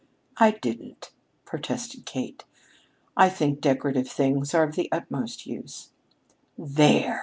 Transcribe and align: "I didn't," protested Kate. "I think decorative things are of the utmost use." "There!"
"I 0.37 0.49
didn't," 0.49 1.11
protested 1.45 2.07
Kate. 2.07 2.43
"I 3.15 3.29
think 3.29 3.61
decorative 3.61 4.07
things 4.09 4.51
are 4.55 4.63
of 4.63 4.73
the 4.73 4.89
utmost 4.91 5.45
use." 5.45 5.91
"There!" 6.57 7.19